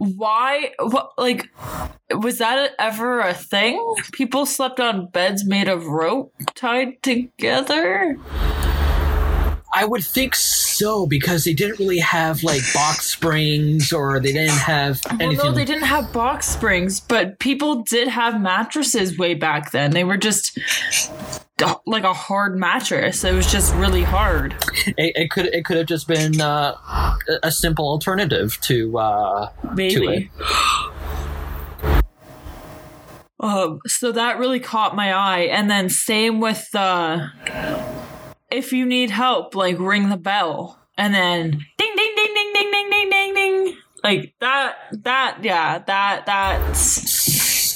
[0.01, 0.71] Why?
[0.79, 1.13] What?
[1.19, 1.51] Like,
[2.11, 3.95] was that ever a thing?
[4.13, 8.17] People slept on beds made of rope tied together.
[9.75, 14.51] I would think so because they didn't really have like box springs or they didn't
[14.57, 15.47] have Well, anything.
[15.47, 19.91] no, they didn't have box springs, but people did have mattresses way back then.
[19.91, 20.59] They were just
[21.87, 23.25] like a hard mattress.
[23.25, 24.55] It was just really hard.
[24.87, 26.75] it, it could it could have just been uh,
[27.43, 29.75] a- simple alternative to uh, to it.
[29.75, 30.31] Maybe.
[33.43, 37.31] Um, so that really caught my eye, and then same with the
[38.51, 42.71] if you need help, like ring the bell, and then ding ding ding ding ding
[42.71, 47.30] ding ding ding ding, like that that yeah that that's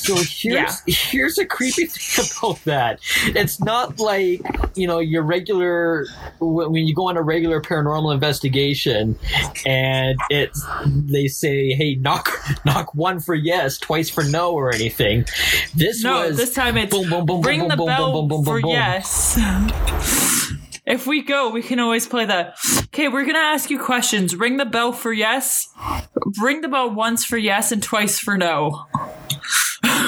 [0.04, 3.00] So here's here's a creepy thing about that.
[3.28, 4.42] It's not like
[4.74, 6.06] you know your regular
[6.40, 9.18] when you go on a regular paranormal investigation,
[9.64, 12.30] and it's they say, "Hey, knock
[12.66, 15.24] knock one for yes, twice for no," or anything.
[15.74, 18.28] This No, was this time it's boom, boom, boom, ring boom, the boom, bell boom,
[18.28, 18.70] boom, boom, for boom.
[18.72, 20.20] yes.
[20.86, 22.52] If we go, we can always play the.
[22.84, 24.36] Okay, we're gonna ask you questions.
[24.36, 25.68] Ring the bell for yes.
[26.40, 28.84] Ring the bell once for yes and twice for no.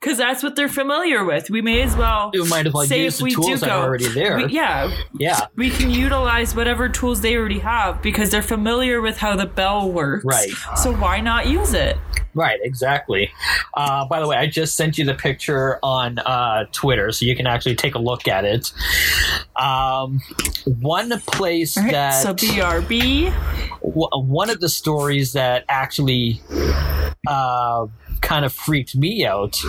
[0.00, 1.48] Because that's what they're familiar with.
[1.48, 2.32] We may as well.
[2.34, 4.08] You might as well say use if the we do tools that go, are already
[4.08, 4.36] there.
[4.38, 9.18] we- yeah, Yeah, we can utilize whatever tools they already have because they're familiar with
[9.18, 10.24] how the bell works.
[10.24, 10.50] Right.
[10.76, 11.96] So why not use it?
[12.34, 13.30] Right, exactly.
[13.74, 17.36] Uh, by the way, I just sent you the picture on uh, Twitter, so you
[17.36, 18.72] can actually take a look at it.
[19.56, 20.20] Um,
[20.64, 23.32] one place right, that so BRB.
[23.82, 26.40] w- one of the stories that actually
[27.26, 27.86] uh,
[28.22, 29.62] kind of freaked me out.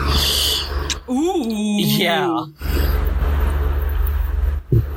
[1.09, 1.79] Ooh.
[1.79, 2.45] Yeah,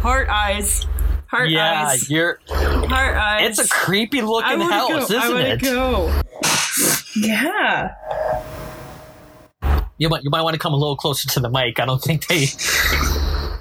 [0.00, 0.86] Heart eyes.
[1.26, 2.10] Heart eyes yeah, eyes.
[2.10, 2.38] you're.
[2.48, 3.58] Heart eyes.
[3.58, 5.16] It's a creepy looking house, go.
[5.16, 5.62] Isn't wanna it?
[5.62, 6.20] go.
[7.20, 7.94] Yeah.
[9.98, 11.80] You might you might want to come a little closer to the mic.
[11.80, 12.46] I don't think they.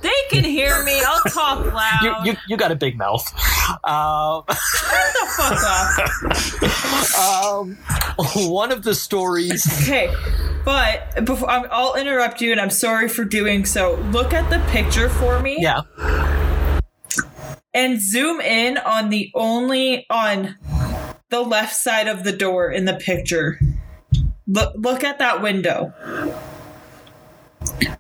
[0.02, 1.02] They can hear me.
[1.04, 2.00] I'll talk loud.
[2.26, 3.26] You you, you got a big mouth.
[3.84, 5.64] Um, Shut the fuck
[7.18, 7.20] up.
[7.58, 7.76] um,
[8.52, 9.66] one of the stories.
[9.82, 10.14] Okay,
[10.64, 13.96] but before I'm, I'll interrupt you, and I'm sorry for doing so.
[14.12, 15.58] Look at the picture for me.
[15.60, 15.82] Yeah.
[17.74, 20.56] and zoom in on the only on
[21.30, 23.60] the left side of the door in the picture.
[24.48, 25.94] Look look at that window.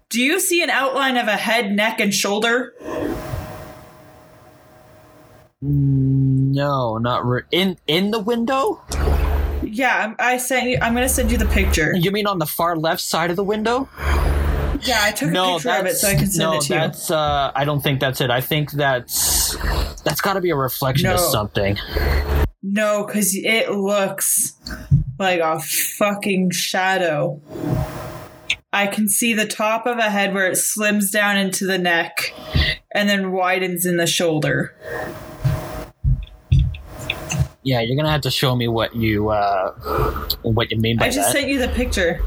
[0.09, 2.73] Do you see an outline of a head, neck, and shoulder?
[5.61, 8.81] No, not re- in in the window.
[9.63, 10.77] Yeah, I'm- sent you.
[10.81, 11.95] I'm gonna send you the picture.
[11.95, 13.89] You mean on the far left side of the window?
[14.81, 16.79] Yeah, I took a picture of it so I can send no, it to you.
[16.79, 17.09] No, that's.
[17.09, 18.29] Uh, I don't think that's it.
[18.29, 19.55] I think that's
[20.03, 21.77] that's got to be a reflection of something.
[22.67, 24.53] No, because it looks
[25.19, 27.39] like a fucking shadow.
[28.73, 32.33] I can see the top of a head where it slims down into the neck
[32.91, 34.75] and then widens in the shoulder.
[37.61, 39.71] Yeah, you're gonna have to show me what you uh,
[40.41, 41.11] what you mean by that.
[41.11, 41.39] I just that.
[41.39, 42.19] sent you the picture.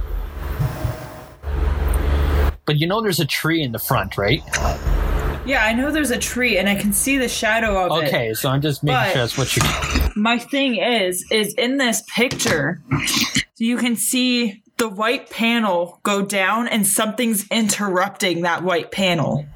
[2.64, 4.42] but you know, there's a tree in the front, right?
[5.48, 8.08] Yeah, I know there's a tree and I can see the shadow of it.
[8.08, 9.62] Okay, so I'm just making But- sure that's what you.
[10.14, 12.82] My thing is, is in this picture,
[13.56, 19.46] you can see the white panel go down and something's interrupting that white panel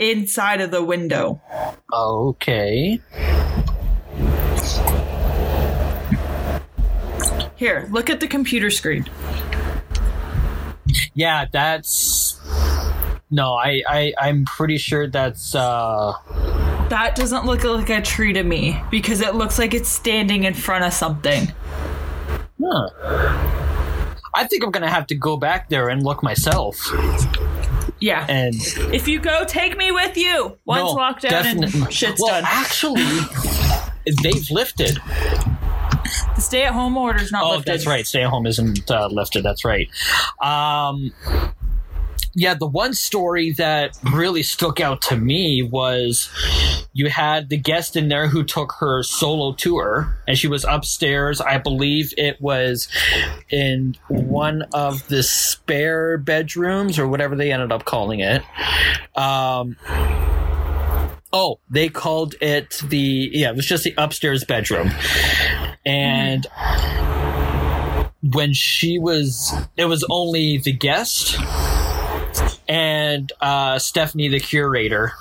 [0.00, 1.40] inside of the window.
[1.92, 2.98] Okay.
[7.54, 9.06] Here, look at the computer screen.
[11.14, 12.23] Yeah, that's.
[13.30, 15.54] No, I, I I'm pretty sure that's.
[15.54, 16.12] uh
[16.90, 20.54] That doesn't look like a tree to me because it looks like it's standing in
[20.54, 21.52] front of something.
[22.62, 22.88] Huh.
[24.36, 26.76] I think I'm gonna have to go back there and look myself.
[28.00, 28.26] Yeah.
[28.28, 28.54] And
[28.92, 30.58] If you go, take me with you.
[30.64, 32.44] Once no, lockdown definitely- and shit's well, done.
[32.46, 33.04] actually,
[34.22, 34.98] they've lifted.
[36.34, 37.72] The stay-at-home order's not Oh, lifted.
[37.72, 38.06] that's right.
[38.06, 39.42] Stay at home isn't uh, lifted.
[39.44, 39.88] That's right.
[40.42, 41.12] Um,
[42.34, 46.28] yeah, the one story that really stuck out to me was
[46.92, 51.40] you had the guest in there who took her solo tour, and she was upstairs.
[51.40, 52.88] I believe it was
[53.50, 58.42] in one of the spare bedrooms or whatever they ended up calling it.
[59.16, 59.76] Um,
[61.32, 64.90] oh, they called it the yeah, it was just the upstairs bedroom,
[65.86, 66.46] and
[68.32, 71.36] when she was it was only the guest
[72.68, 75.12] and uh, Stephanie the curator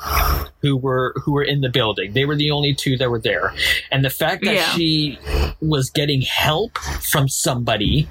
[0.61, 2.13] who were who were in the building.
[2.13, 3.53] They were the only two that were there.
[3.91, 4.69] And the fact that Yeah.
[4.73, 5.17] she
[5.61, 8.07] was getting help from somebody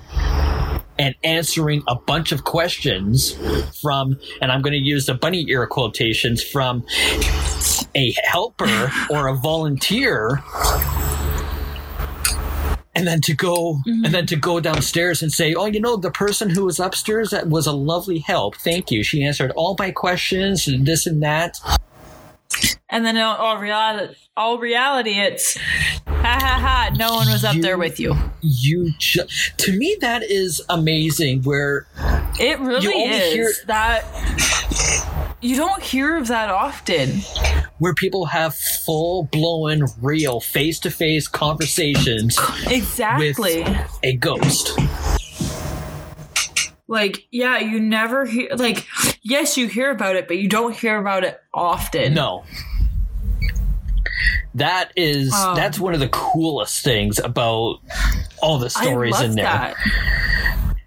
[0.98, 3.32] and answering a bunch of questions
[3.80, 6.84] from and I'm going to use the bunny ear quotations from
[7.94, 10.42] a helper or a volunteer
[12.94, 14.12] and then to go and mm-hmm.
[14.12, 17.48] then to go downstairs and say oh you know the person who was upstairs that
[17.48, 21.58] was a lovely help thank you she answered all my questions and this and that
[22.90, 25.56] And then all, all reality, all reality, it's
[26.06, 26.90] ha ha ha.
[26.98, 28.14] No one was up there with you.
[28.42, 29.24] you ju-
[29.56, 31.86] to me that is amazing where
[32.38, 35.08] It really You only is hear- that.
[35.42, 37.20] You don't hear of that often.
[37.78, 42.38] where people have full blown real face to face conversations
[42.68, 43.66] Exactly.
[44.04, 44.78] a ghost
[46.86, 48.86] like yeah, you never hear like
[49.22, 52.12] yes, you hear about it, but you don't hear about it often.
[52.14, 52.44] No.
[54.54, 55.54] That is Oh.
[55.56, 57.78] that's one of the coolest things about
[58.42, 59.44] all the stories I love in there.
[59.44, 59.74] that.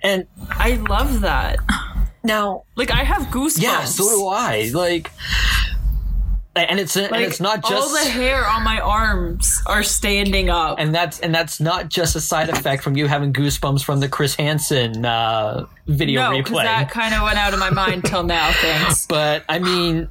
[0.04, 1.58] And I love that.
[2.26, 3.62] Now Like I have goosebumps.
[3.62, 4.72] Yeah, so do I.
[4.74, 5.12] Like,
[6.56, 10.80] and it's and it's not just all the hair on my arms are standing up.
[10.80, 14.08] and that's and that's not just a side effect from you having goosebumps from the
[14.08, 16.64] Chris Hansen uh, video no, replay.
[16.64, 18.52] that kind of went out of my mind till now.
[18.54, 19.06] Thanks.
[19.10, 20.08] but I mean,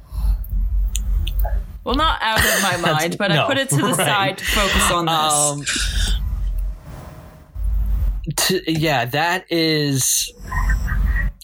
[1.83, 3.95] Well, not out of my mind, but no, I put it to the right.
[3.95, 6.13] side to focus on this.
[6.13, 6.15] um,
[8.35, 10.31] to, yeah, that is.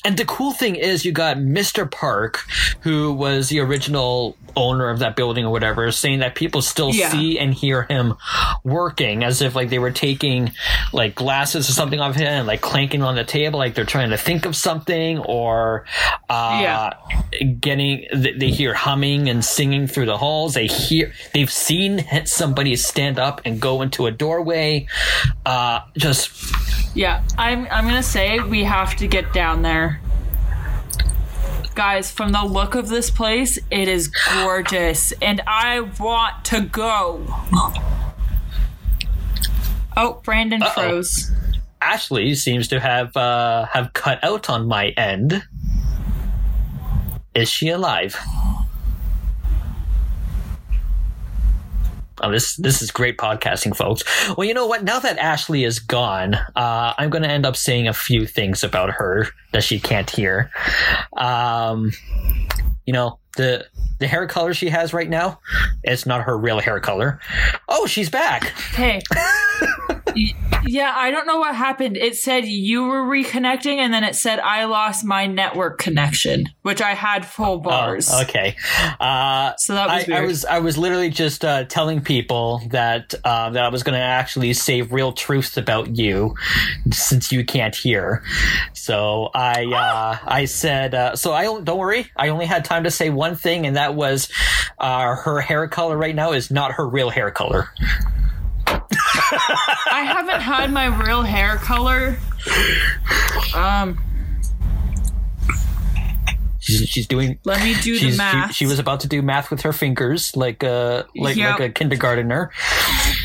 [0.03, 1.89] And the cool thing is, you got Mr.
[1.89, 2.39] Park,
[2.81, 7.09] who was the original owner of that building or whatever, saying that people still Yeah.
[7.09, 8.15] see and hear him
[8.65, 10.51] working as if like they were taking
[10.91, 14.09] like glasses or something off him and like clanking on the table, like they're trying
[14.09, 15.85] to think of something or
[16.29, 17.43] uh, Yeah.
[17.61, 20.53] getting, they hear humming and singing through the halls.
[20.55, 24.87] They hear, they've seen somebody stand up and go into a doorway.
[25.45, 26.31] Uh, just
[26.93, 27.67] yeah, I'm.
[27.71, 29.90] I'm gonna say we have to get down there,
[31.75, 32.11] guys.
[32.11, 37.25] From the look of this place, it is gorgeous, and I want to go.
[39.97, 40.71] Oh, Brandon Uh-oh.
[40.71, 41.31] froze.
[41.81, 45.43] Ashley seems to have uh, have cut out on my end.
[47.33, 48.15] Is she alive?
[52.21, 54.03] Oh, this this is great podcasting, folks.
[54.35, 54.83] Well, you know what?
[54.83, 58.63] Now that Ashley is gone, uh, I'm going to end up saying a few things
[58.63, 60.51] about her that she can't hear.
[61.17, 61.91] Um,
[62.85, 63.65] you know the
[63.99, 65.39] the hair color she has right now,
[65.83, 67.19] it's not her real hair color.
[67.69, 68.45] Oh, she's back.
[68.73, 69.01] Hey.
[70.65, 71.97] Yeah, I don't know what happened.
[71.97, 76.81] It said you were reconnecting, and then it said I lost my network connection, which
[76.81, 78.09] I had full bars.
[78.11, 78.55] Oh, okay.
[78.99, 83.13] Uh, So that was I, I was I was literally just uh, telling people that
[83.23, 86.35] uh, that I was going to actually say real truths about you,
[86.91, 88.23] since you can't hear.
[88.73, 92.07] So I uh, I said uh, so I don't don't worry.
[92.15, 94.29] I only had time to say one thing, and that was
[94.77, 97.69] uh, her hair color right now is not her real hair color.
[99.91, 102.17] I haven't had my real hair color.
[103.55, 103.99] Um,
[106.59, 107.39] She's, she's doing.
[107.43, 108.53] let me do the She's, she, math.
[108.53, 111.59] she was about to do math with her fingers, like a like Yep.
[111.59, 112.51] like a kindergartner.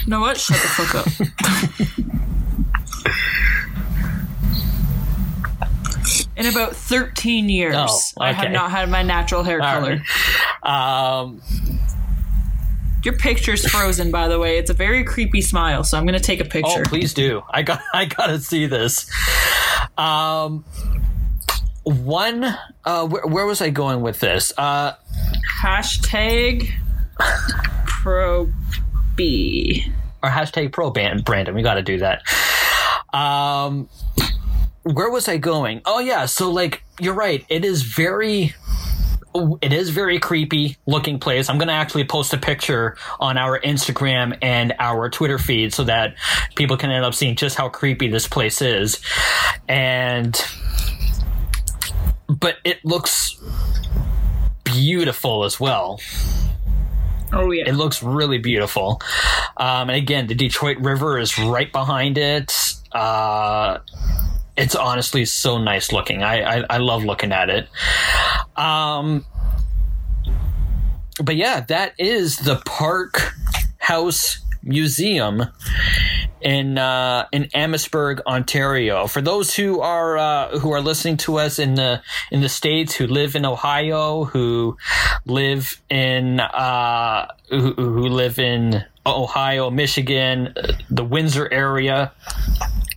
[0.04, 0.38] You know what?
[0.38, 1.06] Shut the fuck up.
[6.36, 10.02] In about 13 years, Oh, I have not had my natural hair All color.
[10.62, 11.18] right.
[11.20, 11.40] Um,
[13.04, 14.58] Your picture's frozen, by the way.
[14.58, 16.70] It's a very creepy smile, so I'm going to take a picture.
[16.70, 16.88] Oh, picture.
[16.90, 17.42] please do.
[17.50, 19.10] I got I got to see this.
[19.96, 20.64] Um
[21.84, 22.44] one
[22.84, 24.52] uh where, where was I going with this?
[24.58, 24.94] Uh
[25.62, 26.68] Hashtag
[27.86, 28.52] pro
[29.14, 29.86] B.
[30.22, 32.22] or hashtag pro band Brandon, we got to do that.
[33.14, 33.88] Um
[34.82, 35.80] where was I going?
[35.84, 37.44] Oh yeah, so like you're right.
[37.48, 38.54] It is very
[39.60, 41.48] it is very creepy looking place.
[41.48, 45.84] I'm going to actually post a picture on our Instagram and our Twitter feed so
[45.84, 46.14] that
[46.54, 49.00] people can end up seeing just how creepy this place is.
[49.68, 50.40] And
[52.28, 53.36] but it looks
[54.64, 56.00] beautiful as well.
[57.32, 57.68] Oh, yeah.
[57.68, 59.00] It looks really beautiful.
[59.56, 62.52] Um, and again, the Detroit River is right behind it.
[62.92, 63.78] Uh,
[64.56, 66.22] it's honestly so nice looking.
[66.22, 67.68] I, I, I love looking at it.
[68.56, 69.24] Um,
[71.22, 73.34] but yeah, that is the Park
[73.78, 75.42] House Museum
[76.40, 79.06] in uh, in Amherstburg, Ontario.
[79.06, 82.94] For those who are uh, who are listening to us in the in the states,
[82.94, 84.76] who live in Ohio, who
[85.24, 92.12] live in uh, who, who live in Ohio, Michigan, uh, the Windsor area.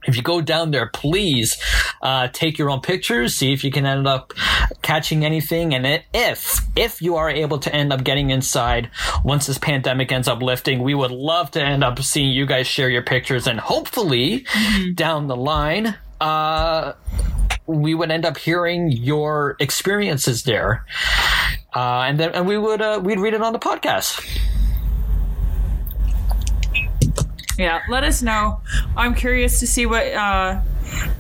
[0.06, 1.62] If you go down there, please
[2.02, 3.36] uh, take your own pictures.
[3.36, 4.34] See if you can end up
[4.82, 5.74] catching anything.
[5.74, 8.90] And if if you are able to end up getting inside
[9.24, 12.68] once this pandemic ends up lifting, we would love to end up seeing you guys
[12.68, 13.48] share your pictures.
[13.48, 14.46] And hopefully,
[14.96, 16.94] down the line, uh,
[17.66, 20.86] we would end up hearing your experiences there,
[21.76, 24.26] uh, and then and we would uh, we'd read it on the podcast.
[27.60, 28.62] Yeah, let us know.
[28.96, 30.62] I'm curious to see what uh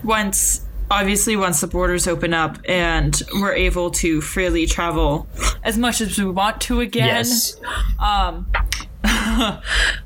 [0.04, 5.28] once obviously once the borders open up and we're able to freely travel
[5.64, 7.08] as much as we want to again.
[7.08, 7.60] Yes.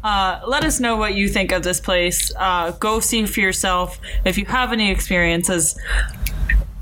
[0.04, 2.32] Uh, let us know what you think of this place.
[2.38, 5.80] Uh, go see for yourself if you have any experiences.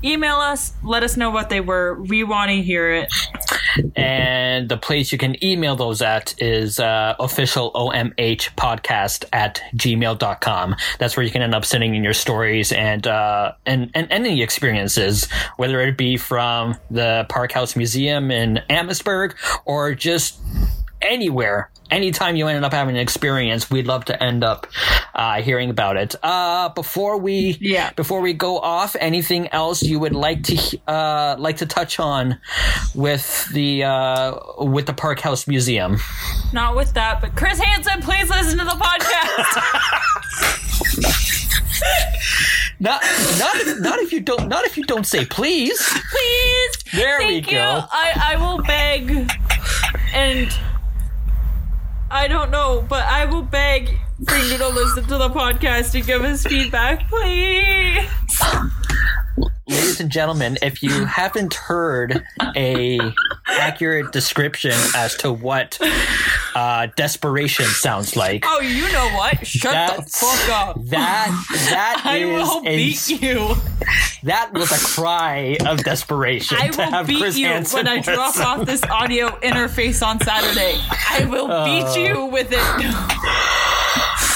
[0.04, 0.72] email us.
[0.82, 2.02] Let us know what they were.
[2.02, 3.12] We want to hear it.
[3.96, 10.76] And the place you can email those at is uh, official OMH podcast at gmail.com.
[10.98, 14.42] That's where you can end up sending in your stories and, uh, and, and any
[14.42, 20.38] experiences, whether it be from the Park House Museum in Amherstburg or just
[21.00, 24.66] anywhere anytime you ended up having an experience we'd love to end up
[25.14, 27.90] uh, hearing about it uh, before we Yeah.
[27.92, 30.56] before we go off anything else you would like to
[30.88, 32.38] uh, like to touch on
[32.94, 34.34] with the uh,
[34.64, 35.98] with the park house museum
[36.52, 39.52] Not with that, but Chris Hansen, please listen to the podcast.
[42.80, 43.02] not
[43.38, 45.78] not if, not if you don't not if you don't say please
[46.10, 46.72] please.
[46.94, 47.58] There we Thank you.
[47.58, 47.84] go.
[47.90, 49.30] I, I will beg
[50.14, 50.48] and
[52.14, 53.88] I don't know, but I will beg
[54.28, 58.06] for you to listen to the podcast and give us feedback, please.
[59.72, 62.22] Ladies and gentlemen, if you haven't heard
[62.56, 62.98] a
[63.46, 65.78] accurate description as to what
[66.54, 69.46] uh, desperation sounds like, Oh, you know what?
[69.46, 70.84] Shut the fuck up.
[70.86, 73.54] that that I is will a- beat you.
[74.24, 76.58] that was a cry of desperation.
[76.60, 78.42] I will beat Chris you Hansen when I drop listen.
[78.42, 80.78] off this audio interface on Saturday.
[81.10, 81.94] I will beat Uh.
[81.98, 82.58] you with it.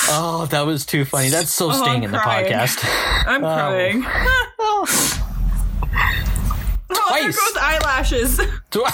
[0.08, 1.28] Oh, that was too funny.
[1.30, 2.78] That's so Oh, staying in the podcast.
[3.26, 4.04] I'm crying.
[6.98, 8.40] Oh, there goes eyelashes.
[8.70, 8.84] Do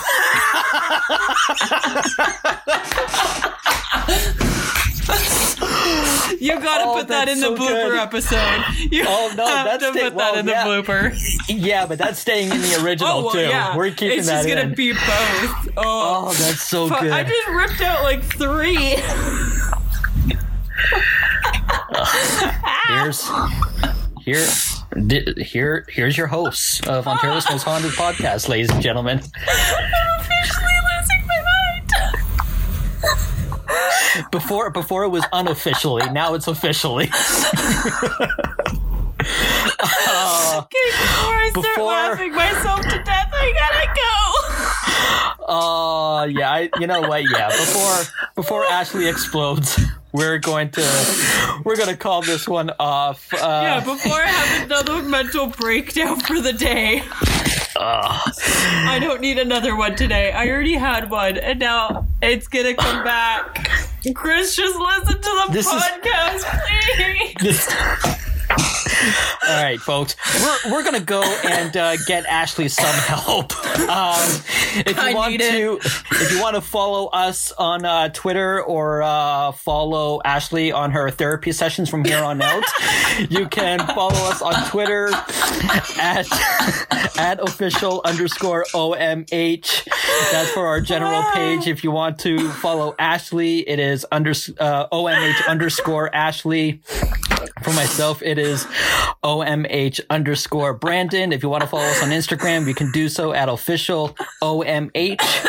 [6.41, 7.99] You gotta Oh, put that in the so blooper good.
[7.99, 8.65] episode.
[8.91, 10.65] You Oh, no, have that's to the- put well, that in yeah.
[10.65, 11.15] the blooper.
[11.49, 13.41] yeah, but that's staying in the oh, original Oh, well, too.
[13.41, 13.77] yeah.
[13.77, 15.69] We're keeping it's that just gonna be both.
[15.77, 17.13] Oh, oh, that's so fuck, good.
[17.13, 18.97] I just ripped out like three.
[22.89, 23.29] here's
[24.25, 29.19] here di- here here's your host of Ontario's Most Haunted Podcast, ladies and gentlemen.
[29.19, 31.43] I'm officially losing my
[34.19, 34.31] mind.
[34.31, 37.05] Before before it was unofficially, now it's officially.
[40.55, 43.87] Okay, before I start Before- laughing myself to death, I gotta
[45.47, 45.53] go.
[45.53, 47.23] Uh yeah, I, you know what?
[47.31, 48.03] Yeah, before
[48.35, 49.81] before Ashley explodes,
[50.13, 50.81] we're going to
[51.65, 53.33] we're gonna call this one off.
[53.33, 57.03] Uh, Yeah, before I have another mental breakdown for the day.
[57.85, 60.31] I don't need another one today.
[60.33, 63.69] I already had one, and now it's gonna come back.
[64.15, 66.65] Chris, just listen to the This is- podcast,
[66.97, 67.35] please.
[67.41, 67.75] This-
[69.49, 73.53] All right, folks, we're, we're gonna go and uh, get Ashley some help.
[73.89, 74.21] Um,
[74.87, 75.53] if you I want need it.
[75.53, 75.79] to,
[76.13, 81.11] if you want to follow us on uh, Twitter or uh, follow Ashley on her
[81.11, 82.65] therapy sessions from here on out,
[83.29, 85.11] you can follow us on Twitter
[85.99, 86.27] at
[87.19, 89.89] at official underscore omh.
[90.31, 91.67] That's for our general page.
[91.67, 96.81] If you want to follow Ashley, it is under uh, omh underscore Ashley.
[97.63, 98.65] For myself, it is
[99.25, 101.33] OMH underscore Brandon.
[101.33, 105.47] If you want to follow us on Instagram, you can do so at official OMH.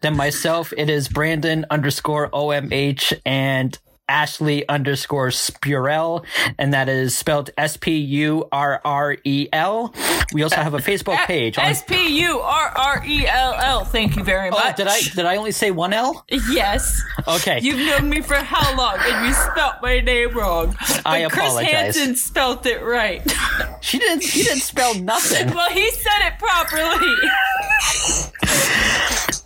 [0.00, 3.78] Then myself, it is Brandon underscore OMH and
[4.08, 6.24] Ashley underscore Spurrell,
[6.58, 9.94] and that is spelled S P U R R E L.
[10.32, 11.58] We also have a Facebook page.
[11.58, 13.84] S P U R R E L L.
[13.84, 14.76] Thank you very oh, much.
[14.76, 16.24] did I did I only say one L?
[16.50, 17.00] Yes.
[17.26, 17.60] Okay.
[17.62, 20.76] You've known me for how long, and you spelt my name wrong.
[20.78, 21.72] But I Chris apologize.
[21.72, 23.22] Hansen spelt it right.
[23.80, 24.22] she didn't.
[24.22, 25.50] She didn't spell nothing.
[25.54, 27.16] well, he said it properly.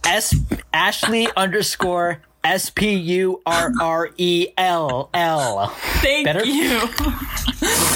[0.05, 0.35] S
[0.73, 5.67] Ashley underscore S P U R R E L L.
[6.01, 6.45] Thank Better?
[6.45, 6.81] you.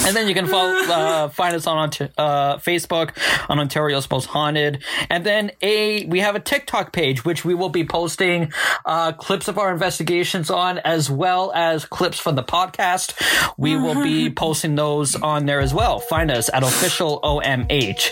[0.03, 3.11] And then you can follow, uh, find us on uh, Facebook
[3.47, 4.83] on Ontario's Most Haunted.
[5.09, 8.51] And then a we have a TikTok page which we will be posting
[8.83, 13.13] uh, clips of our investigations on, as well as clips from the podcast.
[13.57, 15.99] We will be posting those on there as well.
[15.99, 18.11] Find us at official OMH.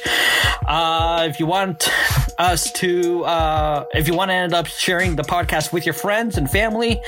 [0.67, 1.89] Uh, if you want
[2.37, 6.28] us to, uh, if you want to end up sharing the podcast with your friends
[6.37, 7.01] and family,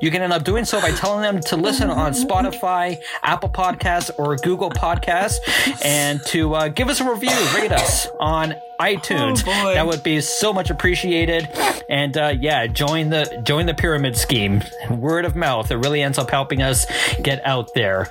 [0.00, 4.10] you can end up doing so by telling them to listen on Spotify, Apple Podcasts,
[4.18, 5.38] or Google Podcasts,
[5.84, 9.42] and to uh, give us a review, rate us on iTunes.
[9.46, 11.48] Oh, that would be so much appreciated.
[11.88, 14.62] And uh, yeah, join the join the pyramid scheme.
[14.90, 15.70] Word of mouth.
[15.70, 16.86] It really ends up helping us
[17.22, 18.08] get out there.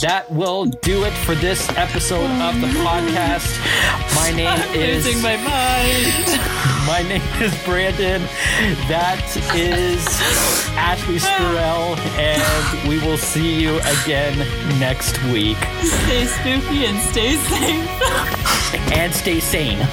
[0.00, 4.14] That will do it for this episode of the podcast.
[4.14, 6.37] My name I'm is losing my mind.
[6.88, 8.22] My name is Brandon.
[8.88, 9.22] That
[9.54, 10.02] is
[10.74, 14.38] Ashley Spurrell, and we will see you again
[14.80, 15.58] next week.
[15.82, 18.92] Stay spooky and stay safe.
[18.96, 19.86] And stay sane.